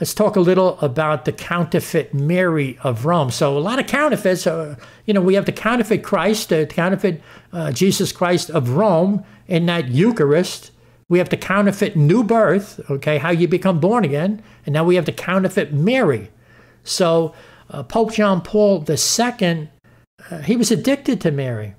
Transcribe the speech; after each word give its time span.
let's 0.00 0.14
talk 0.14 0.36
a 0.36 0.40
little 0.40 0.78
about 0.80 1.24
the 1.24 1.32
counterfeit 1.32 2.12
Mary 2.12 2.78
of 2.82 3.06
Rome. 3.06 3.30
So, 3.30 3.56
a 3.56 3.60
lot 3.60 3.78
of 3.78 3.86
counterfeits. 3.86 4.46
Uh, 4.46 4.76
you 5.06 5.14
know, 5.14 5.20
we 5.20 5.34
have 5.34 5.46
the 5.46 5.52
counterfeit 5.52 6.02
Christ, 6.02 6.50
the 6.50 6.66
counterfeit 6.66 7.22
uh, 7.52 7.72
Jesus 7.72 8.12
Christ 8.12 8.50
of 8.50 8.70
Rome 8.70 9.24
in 9.46 9.66
that 9.66 9.88
Eucharist. 9.88 10.72
We 11.08 11.18
have 11.18 11.28
the 11.28 11.36
counterfeit 11.36 11.96
new 11.96 12.24
birth, 12.24 12.80
okay, 12.90 13.18
how 13.18 13.30
you 13.30 13.46
become 13.46 13.78
born 13.78 14.04
again. 14.04 14.42
And 14.64 14.72
now 14.72 14.84
we 14.84 14.96
have 14.96 15.06
the 15.06 15.12
counterfeit 15.12 15.72
Mary. 15.72 16.30
So, 16.84 17.34
uh, 17.70 17.82
Pope 17.84 18.12
John 18.12 18.40
Paul 18.40 18.84
II, 18.88 19.68
uh, 20.30 20.38
he 20.38 20.56
was 20.56 20.70
addicted 20.70 21.20
to 21.20 21.30
Mary. 21.30 21.74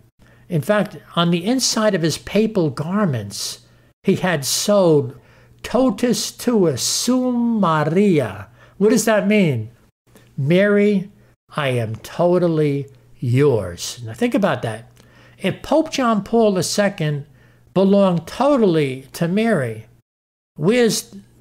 In 0.50 0.62
fact, 0.62 0.98
on 1.16 1.32
the 1.32 1.46
inside 1.46 1.94
of 1.94 2.02
his 2.02 2.18
papal 2.18 2.70
garments, 2.70 3.60
he 4.04 4.16
had 4.16 4.46
sewed 4.46 5.20
totus 5.64 6.32
tua 6.32 6.78
sum 6.78 7.60
Maria. 7.60 8.50
What 8.78 8.90
does 8.90 9.06
that 9.06 9.28
mean? 9.28 9.72
Mary, 10.38 11.10
I 11.56 11.70
am 11.70 11.96
totally 11.98 12.88
yours. 13.20 14.02
Now 14.04 14.14
think 14.14 14.36
about 14.36 14.62
that. 14.62 14.92
If 15.40 15.62
Pope 15.62 15.92
John 15.92 16.24
Paul 16.24 16.58
II 16.58 17.26
belonged 17.74 18.28
totally 18.28 19.08
to 19.14 19.28
Mary, 19.28 19.86
where 20.56 20.90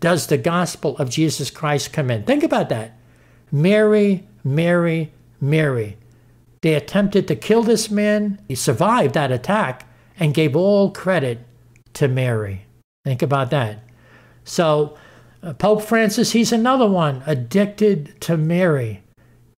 does 0.00 0.26
the 0.26 0.38
gospel 0.38 0.96
of 0.98 1.10
Jesus 1.10 1.50
Christ 1.50 1.92
come 1.92 2.10
in? 2.10 2.24
Think 2.24 2.42
about 2.42 2.68
that. 2.68 2.98
Mary, 3.50 4.26
Mary, 4.44 5.12
Mary. 5.40 5.96
They 6.62 6.74
attempted 6.74 7.28
to 7.28 7.36
kill 7.36 7.62
this 7.62 7.90
man. 7.90 8.40
He 8.48 8.54
survived 8.54 9.14
that 9.14 9.32
attack 9.32 9.88
and 10.18 10.34
gave 10.34 10.56
all 10.56 10.90
credit 10.90 11.40
to 11.94 12.08
Mary. 12.08 12.66
Think 13.04 13.22
about 13.22 13.50
that. 13.50 13.82
So, 14.46 14.96
uh, 15.42 15.52
Pope 15.54 15.82
Francis, 15.82 16.32
he's 16.32 16.52
another 16.52 16.86
one 16.86 17.22
addicted 17.26 18.18
to 18.22 18.36
Mary. 18.36 19.02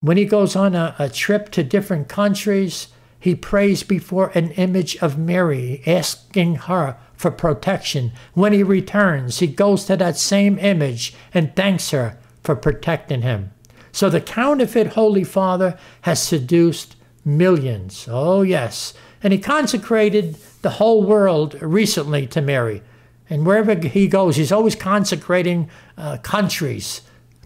When 0.01 0.17
he 0.17 0.25
goes 0.25 0.55
on 0.55 0.75
a, 0.75 0.95
a 0.97 1.09
trip 1.09 1.51
to 1.51 1.63
different 1.63 2.09
countries, 2.09 2.87
he 3.19 3.35
prays 3.35 3.83
before 3.83 4.31
an 4.33 4.51
image 4.51 4.97
of 4.97 5.17
Mary, 5.17 5.83
asking 5.85 6.55
her 6.55 6.97
for 7.13 7.31
protection. 7.31 8.13
When 8.33 8.51
he 8.51 8.63
returns, 8.63 9.39
he 9.39 9.47
goes 9.47 9.85
to 9.85 9.95
that 9.97 10.17
same 10.17 10.57
image 10.57 11.13
and 11.33 11.55
thanks 11.55 11.91
her 11.91 12.17
for 12.43 12.55
protecting 12.55 13.21
him. 13.21 13.51
So 13.91 14.09
the 14.09 14.21
counterfeit 14.21 14.93
Holy 14.93 15.23
Father 15.23 15.77
has 16.01 16.21
seduced 16.21 16.95
millions. 17.23 18.07
Oh, 18.09 18.41
yes. 18.41 18.93
And 19.21 19.33
he 19.33 19.39
consecrated 19.39 20.37
the 20.61 20.71
whole 20.71 21.03
world 21.03 21.61
recently 21.61 22.25
to 22.27 22.41
Mary. 22.41 22.81
And 23.29 23.45
wherever 23.45 23.75
he 23.75 24.07
goes, 24.07 24.35
he's 24.35 24.51
always 24.51 24.75
consecrating 24.75 25.69
uh, 25.97 26.17
countries 26.17 27.01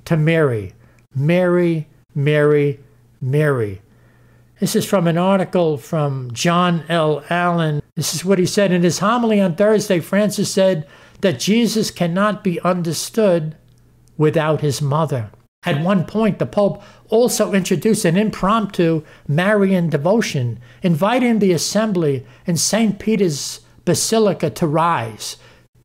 to 0.06 0.16
Mary. 0.16 0.74
Mary, 1.14 1.88
Mary, 2.16 2.80
Mary. 3.22 3.82
This 4.60 4.76
is 4.76 4.86
from 4.86 5.08
an 5.08 5.18
article 5.18 5.78
from 5.78 6.32
John 6.32 6.84
L. 6.88 7.24
Allen. 7.30 7.82
This 7.96 8.16
is 8.16 8.24
what 8.24 8.40
he 8.40 8.46
said 8.46 8.72
in 8.72 8.82
his 8.82 9.00
homily 9.00 9.42
on 9.42 9.56
Thursday. 9.56 10.00
Francis 10.00 10.50
said 10.50 10.88
that 11.22 11.40
Jesus 11.40 11.92
cannot 11.92 12.44
be 12.44 12.62
understood 12.62 13.58
without 14.18 14.62
his 14.62 14.82
mother. 14.82 15.32
At 15.66 15.82
one 15.82 16.06
point, 16.06 16.40
the 16.40 16.46
Pope 16.46 16.82
also 17.10 17.54
introduced 17.54 18.06
an 18.06 18.18
impromptu 18.18 19.04
Marian 19.28 19.90
devotion, 19.90 20.60
inviting 20.82 21.40
the 21.40 21.54
assembly 21.54 22.26
in 22.46 22.58
St. 22.58 23.00
Peter's 23.00 23.62
Basilica 23.86 24.50
to 24.50 24.68
rise, 24.68 25.38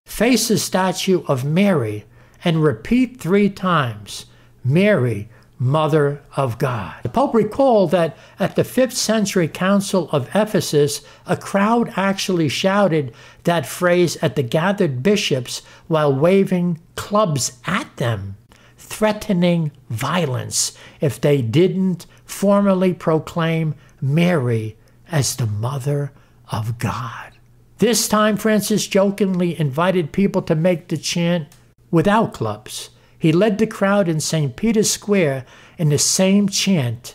face 0.08 0.48
the 0.48 0.58
statue 0.58 1.22
of 1.26 1.44
Mary, 1.44 2.04
and 2.44 2.62
repeat 2.62 3.20
three 3.20 3.50
times 3.50 4.26
Mary, 4.64 5.28
Mother 5.60 6.22
of 6.36 6.58
God. 6.58 6.94
The 7.02 7.08
Pope 7.08 7.34
recalled 7.34 7.90
that 7.90 8.16
at 8.38 8.56
the 8.56 8.62
5th 8.62 8.92
century 8.92 9.48
Council 9.48 10.08
of 10.10 10.28
Ephesus, 10.34 11.02
a 11.26 11.36
crowd 11.36 11.92
actually 11.96 12.48
shouted 12.48 13.12
that 13.44 13.66
phrase 13.66 14.16
at 14.22 14.36
the 14.36 14.42
gathered 14.42 15.02
bishops 15.02 15.62
while 15.88 16.14
waving 16.14 16.80
clubs 16.94 17.58
at 17.66 17.96
them 17.96 18.36
threatening 18.76 19.70
violence 19.90 20.72
if 21.00 21.20
they 21.20 21.42
didn't 21.42 22.06
formally 22.24 22.94
proclaim 22.94 23.74
Mary 24.00 24.76
as 25.10 25.36
the 25.36 25.46
Mother 25.46 26.12
of 26.50 26.78
God. 26.78 27.37
This 27.78 28.08
time, 28.08 28.36
Francis 28.36 28.86
jokingly 28.86 29.58
invited 29.58 30.12
people 30.12 30.42
to 30.42 30.54
make 30.54 30.88
the 30.88 30.96
chant 30.96 31.48
without 31.90 32.34
clubs. 32.34 32.90
He 33.18 33.32
led 33.32 33.58
the 33.58 33.66
crowd 33.66 34.08
in 34.08 34.20
St. 34.20 34.54
Peter's 34.56 34.90
Square 34.90 35.44
in 35.76 35.88
the 35.88 35.98
same 35.98 36.48
chant 36.48 37.14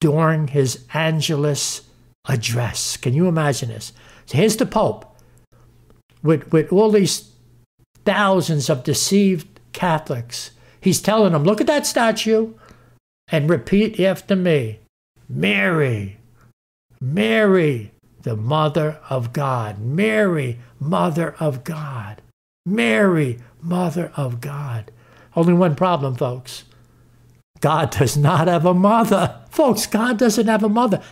during 0.00 0.48
his 0.48 0.84
Angelus 0.94 1.82
address. 2.28 2.96
Can 2.96 3.14
you 3.14 3.26
imagine 3.28 3.68
this? 3.68 3.92
So 4.26 4.38
here's 4.38 4.56
the 4.56 4.66
Pope 4.66 5.06
with, 6.22 6.52
with 6.52 6.72
all 6.72 6.90
these 6.90 7.30
thousands 8.04 8.68
of 8.68 8.84
deceived 8.84 9.60
Catholics 9.72 10.50
He's 10.80 11.02
telling 11.02 11.32
them, 11.32 11.44
look 11.44 11.60
at 11.60 11.66
that 11.66 11.86
statue 11.86 12.54
and 13.28 13.50
repeat 13.50 14.00
after 14.00 14.34
me 14.34 14.80
Mary, 15.28 16.18
Mary, 17.00 17.92
the 18.22 18.36
Mother 18.36 18.98
of 19.08 19.32
God. 19.32 19.80
Mary, 19.80 20.58
Mother 20.78 21.34
of 21.40 21.64
God. 21.64 22.22
Mary, 22.66 23.38
Mother 23.60 24.12
of 24.16 24.40
God. 24.40 24.90
Only 25.36 25.54
one 25.54 25.74
problem, 25.74 26.14
folks. 26.14 26.64
God 27.60 27.90
does 27.90 28.16
not 28.16 28.48
have 28.48 28.64
a 28.64 28.74
mother. 28.74 29.40
Folks, 29.50 29.86
God 29.86 30.18
doesn't 30.18 30.46
have 30.46 30.64
a 30.64 30.68
mother. 30.68 31.02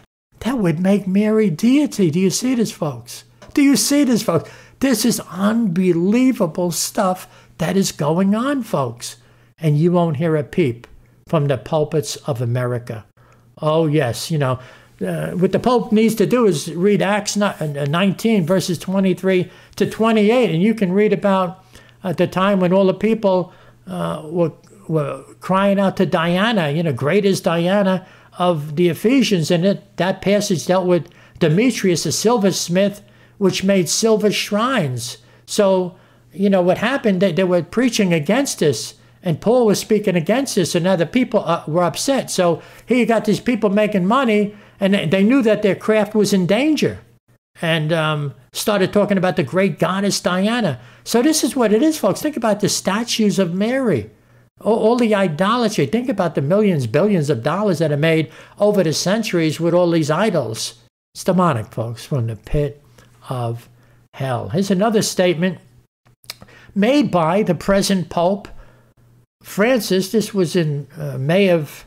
That 0.41 0.59
would 0.59 0.81
make 0.81 1.07
Mary 1.07 1.51
deity. 1.51 2.11
Do 2.11 2.21
you 2.21 2.31
see 2.31 2.55
this, 2.55 2.73
folks? 2.73 3.25
Do 3.55 3.63
you 3.63 3.77
see 3.77 4.05
this, 4.05 4.23
folks? 4.23 4.51
This 4.81 5.05
is 5.05 5.21
unbelievable 5.31 6.71
stuff 6.71 7.29
that 7.59 7.77
is 7.77 7.93
going 7.93 8.35
on, 8.35 8.63
folks 8.63 9.17
and 9.61 9.79
you 9.79 9.93
won't 9.93 10.17
hear 10.17 10.37
a 10.37 10.45
peep 10.45 10.87
from 11.27 11.47
the 11.47 11.59
pulpits 11.59 12.17
of 12.17 12.41
America. 12.41 13.05
Oh, 13.61 13.87
yes, 13.87 14.31
you 14.31 14.39
know, 14.39 14.61
uh, 15.01 15.31
what 15.31 15.53
the 15.53 15.59
Pope 15.59 15.93
needs 15.93 16.15
to 16.17 16.27
do 16.27 16.47
is 16.47 16.75
read 16.75 17.03
Acts 17.03 17.37
uh, 17.37 17.87
19, 17.89 18.47
verses 18.47 18.79
23 18.79 19.51
to 19.77 19.89
28, 19.89 20.51
and 20.51 20.63
you 20.63 20.75
can 20.75 20.93
read 20.93 21.13
about 21.13 21.65
uh, 22.03 22.13
the 22.13 22.27
time 22.27 22.61
when 22.61 22.73
all 22.73 22.87
the 22.87 22.95
people 22.95 23.53
uh, 23.87 24.23
were, 24.25 24.53
were 24.89 25.23
crying 25.41 25.79
out 25.79 25.97
to 25.99 26.07
Diana, 26.07 26.71
you 26.71 26.83
know, 26.83 26.93
great 26.93 27.25
is 27.25 27.41
Diana 27.41 28.07
of 28.39 28.77
the 28.77 28.89
Ephesians. 28.89 29.51
And 29.51 29.65
it, 29.65 29.97
that 29.97 30.21
passage 30.21 30.67
dealt 30.67 30.87
with 30.87 31.09
Demetrius, 31.39 32.07
a 32.07 32.13
silversmith, 32.13 33.03
which 33.39 33.63
made 33.63 33.89
silver 33.89 34.33
shrines. 34.33 35.19
So, 35.47 35.97
you 36.33 36.51
know, 36.51 36.63
what 36.63 36.79
happened, 36.79 37.21
they, 37.21 37.33
they 37.33 37.45
were 37.45 37.63
preaching 37.63 38.13
against 38.13 38.59
this 38.59 38.95
and 39.23 39.41
Paul 39.41 39.67
was 39.67 39.79
speaking 39.81 40.17
against 40.17 40.55
this, 40.55 40.75
and 40.75 40.85
now 40.85 40.97
the 40.97 41.07
people 41.07 41.41
uh, 41.45 41.65
were 41.67 41.83
upset. 41.83 42.31
So 42.31 42.63
you 42.87 43.05
got 43.05 43.25
these 43.25 43.41
people 43.41 43.69
making 43.71 44.07
money, 44.07 44.57
and 44.81 44.95
they 45.11 45.23
knew 45.23 45.43
that 45.43 45.63
their 45.63 45.75
craft 45.75 46.15
was 46.15 46.33
in 46.33 46.47
danger, 46.47 47.01
and 47.61 47.93
um, 47.93 48.35
started 48.53 48.93
talking 48.93 49.19
about 49.19 49.37
the 49.37 49.43
great 49.43 49.79
goddess 49.79 50.21
Diana. 50.21 50.81
So 51.05 51.23
this 51.23 51.43
is 51.43 51.57
what 51.57 51.73
it 51.73 51.83
is, 51.83 51.99
folks. 51.99 52.23
Think 52.23 52.37
about 52.37 52.61
the 52.61 52.69
statues 52.69 53.39
of 53.39 53.55
Mary, 53.55 54.11
all, 54.61 54.79
all 54.79 54.97
the 54.97 55.15
idolatry. 55.15 55.87
Think 55.87 56.09
about 56.09 56.35
the 56.35 56.43
millions, 56.43 56.87
billions 56.87 57.31
of 57.31 57.43
dollars 57.43 57.79
that 57.79 57.93
are 57.93 57.97
made 57.97 58.31
over 58.59 58.83
the 58.85 58.93
centuries 58.93 59.59
with 59.59 59.75
all 59.75 59.91
these 59.91 60.11
idols. 60.11 60.75
It's 61.15 61.25
demonic, 61.25 61.73
folks, 61.73 62.05
from 62.07 62.27
the 62.27 62.37
pit 62.37 62.83
of 63.29 63.69
hell. 64.15 64.51
Here's 64.51 64.71
another 64.71 65.03
statement 65.03 65.59
made 66.75 67.11
by 67.11 67.43
the 67.43 67.55
present 67.55 68.09
Pope 68.09 68.49
Francis, 69.43 70.11
this 70.13 70.35
was 70.35 70.57
in 70.57 70.89
uh, 70.97 71.17
May 71.19 71.49
of 71.49 71.87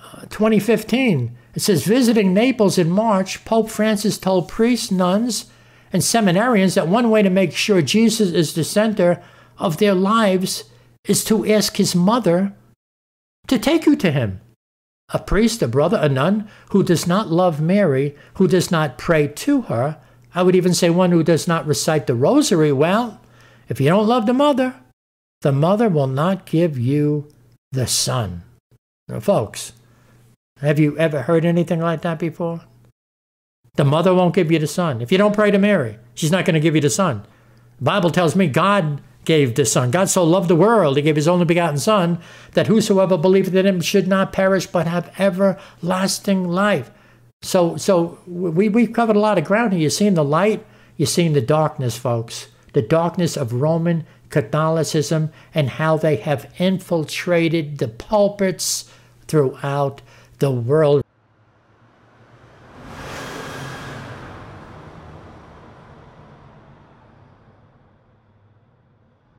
uh, 0.00 0.22
2015. 0.22 1.36
It 1.56 1.62
says, 1.62 1.84
visiting 1.84 2.34
Naples 2.34 2.76
in 2.76 2.90
March, 2.90 3.44
Pope 3.46 3.70
Francis 3.70 4.18
told 4.18 4.46
priests, 4.46 4.90
nuns, 4.90 5.46
and 5.90 6.02
seminarians 6.02 6.74
that 6.74 6.86
one 6.86 7.08
way 7.08 7.22
to 7.22 7.30
make 7.30 7.52
sure 7.54 7.80
Jesus 7.80 8.30
is 8.30 8.52
the 8.52 8.62
center 8.62 9.22
of 9.58 9.78
their 9.78 9.94
lives 9.94 10.64
is 11.08 11.24
to 11.24 11.50
ask 11.50 11.78
his 11.78 11.94
mother 11.94 12.52
to 13.46 13.58
take 13.58 13.86
you 13.86 13.96
to 13.96 14.10
him. 14.10 14.42
A 15.14 15.18
priest, 15.18 15.62
a 15.62 15.68
brother, 15.68 15.98
a 15.98 16.10
nun 16.10 16.46
who 16.72 16.82
does 16.82 17.06
not 17.06 17.28
love 17.28 17.58
Mary, 17.58 18.14
who 18.34 18.46
does 18.46 18.70
not 18.70 18.98
pray 18.98 19.26
to 19.26 19.62
her, 19.62 19.98
I 20.34 20.42
would 20.42 20.56
even 20.56 20.74
say 20.74 20.90
one 20.90 21.12
who 21.12 21.22
does 21.22 21.48
not 21.48 21.66
recite 21.66 22.06
the 22.06 22.14
rosary, 22.14 22.70
well, 22.70 23.22
if 23.70 23.80
you 23.80 23.88
don't 23.88 24.06
love 24.06 24.26
the 24.26 24.34
mother, 24.34 24.74
the 25.40 25.52
mother 25.52 25.88
will 25.88 26.06
not 26.06 26.44
give 26.44 26.78
you 26.78 27.30
the 27.72 27.86
son. 27.86 28.42
Now, 29.08 29.20
folks, 29.20 29.72
have 30.60 30.78
you 30.78 30.96
ever 30.98 31.22
heard 31.22 31.44
anything 31.44 31.80
like 31.80 32.02
that 32.02 32.18
before? 32.18 32.62
The 33.74 33.84
mother 33.84 34.14
won't 34.14 34.34
give 34.34 34.50
you 34.50 34.58
the 34.58 34.66
son. 34.66 35.02
If 35.02 35.12
you 35.12 35.18
don't 35.18 35.34
pray 35.34 35.50
to 35.50 35.58
Mary, 35.58 35.98
she's 36.14 36.32
not 36.32 36.44
going 36.44 36.54
to 36.54 36.60
give 36.60 36.74
you 36.74 36.80
the 36.80 36.90
son. 36.90 37.26
The 37.78 37.84
Bible 37.84 38.10
tells 38.10 38.34
me 38.34 38.46
God 38.46 39.02
gave 39.26 39.56
the 39.56 39.66
Son. 39.66 39.90
God 39.90 40.08
so 40.08 40.24
loved 40.24 40.48
the 40.48 40.56
world, 40.56 40.96
he 40.96 41.02
gave 41.02 41.16
his 41.16 41.28
only 41.28 41.44
begotten 41.44 41.78
Son, 41.78 42.18
that 42.52 42.68
whosoever 42.68 43.18
believeth 43.18 43.54
in 43.54 43.66
him 43.66 43.82
should 43.82 44.08
not 44.08 44.32
perish 44.32 44.66
but 44.66 44.86
have 44.86 45.12
everlasting 45.18 46.48
life. 46.48 46.90
So, 47.42 47.76
so 47.76 48.18
we, 48.26 48.70
we've 48.70 48.94
covered 48.94 49.16
a 49.16 49.20
lot 49.20 49.36
of 49.36 49.44
ground 49.44 49.74
here. 49.74 49.82
You've 49.82 49.92
seen 49.92 50.14
the 50.14 50.24
light, 50.24 50.64
you've 50.96 51.10
seen 51.10 51.34
the 51.34 51.42
darkness, 51.42 51.98
folks. 51.98 52.46
The 52.72 52.82
darkness 52.82 53.36
of 53.36 53.52
Roman 53.52 54.06
Catholicism 54.30 55.30
and 55.54 55.70
how 55.70 55.96
they 55.96 56.16
have 56.16 56.50
infiltrated 56.58 57.78
the 57.78 57.88
pulpits 57.88 58.90
throughout 59.26 60.02
the 60.38 60.50
world. 60.50 61.02